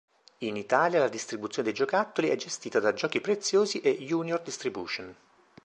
In 0.39 0.55
Italia 0.55 0.97
la 0.97 1.07
distribuzione 1.07 1.67
dei 1.69 1.77
giocattoli 1.77 2.29
è 2.29 2.35
gestita 2.35 2.79
da 2.79 2.91
Giochi 2.95 3.21
Preziosi 3.21 3.81
e 3.81 3.95
Junior 3.99 4.39
Distribution. 4.41 5.15